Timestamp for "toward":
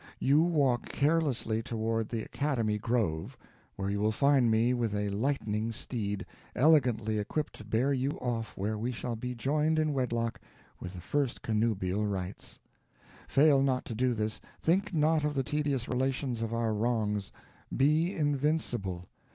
1.61-2.09